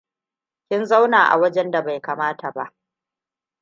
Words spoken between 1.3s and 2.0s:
a wajen da